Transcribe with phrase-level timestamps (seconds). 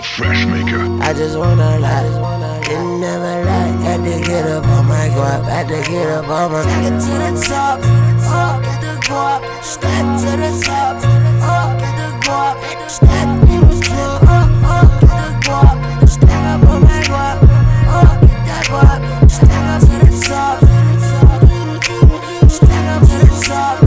[0.00, 0.80] the fresh maker.
[1.02, 2.08] I just wanna lie,
[2.64, 3.68] didn't never lie.
[3.84, 6.62] Had to get up on my guap, had to get up on my.
[6.62, 7.78] Stack it to the top,
[8.32, 9.40] up get the guap.
[9.62, 10.96] Stack to the top,
[11.44, 12.56] up get the guap.
[12.88, 14.22] Stack in the top,
[14.76, 15.76] up get the guap.
[16.08, 17.38] Stack up on my guap,
[17.98, 19.00] up get that guap.
[19.30, 20.58] Stack up to the top,
[22.50, 23.82] stack up to the top,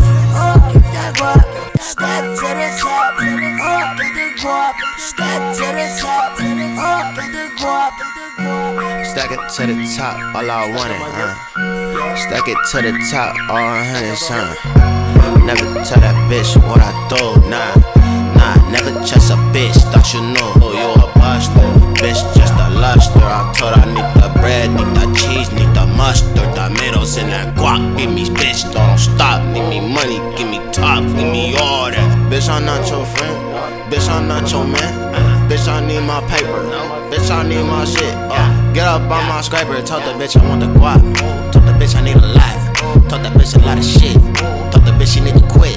[0.46, 1.34] up get that guap.
[1.34, 1.53] Stack to the top,
[4.44, 4.76] guap.
[4.98, 7.96] Stack to the top, up get the guap.
[9.06, 12.16] Stack it to the top, all I wanted, huh?
[12.16, 14.52] Stack it to the top, all a hundred, son.
[15.48, 17.72] Never tell that bitch what I do, nah.
[18.36, 20.52] Nah, never trust a bitch, thought you know.
[20.60, 21.64] Oh, you a buster,
[22.04, 23.24] bitch, just a luster.
[23.24, 27.56] I told I need the bread, need the cheese, need the mustard, tomatoes in that
[27.56, 27.80] guac.
[27.98, 29.40] Give me bitch, don't stop.
[29.54, 32.32] Need me money, give me top, give me all that.
[32.32, 33.53] Bitch, I'm not your friend,
[33.90, 35.50] bitch, I'm not your man.
[35.50, 36.64] Bitch, I need my paper.
[37.12, 38.14] Bitch, I need my shit.
[38.16, 39.82] Uh, get up on my scraper.
[39.82, 41.02] Told the bitch I want the guap.
[41.52, 42.64] Told the bitch I need a lot.
[43.10, 44.14] Told that bitch a lot of shit.
[44.72, 45.76] Told the bitch she need to quit.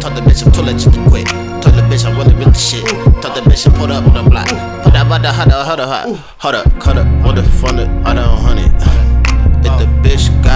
[0.00, 1.26] Told the bitch I'm too legit to quit.
[1.62, 2.84] Told the bitch I'm really with the shit.
[3.22, 4.48] Told the bitch I put up on the block.
[4.84, 7.24] Put that by the hold up, hold up, hold up, hold up.
[7.24, 7.42] What the
[7.82, 7.88] it?
[8.06, 8.72] I don't hunt it.
[9.66, 10.53] If the bitch got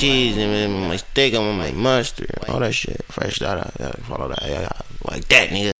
[0.00, 2.30] cheese, and my steak, I'm my mustard.
[2.48, 3.04] All that shit.
[3.04, 4.00] Fresh that out.
[4.04, 4.86] Follow that.
[5.04, 5.72] Like that, nigga.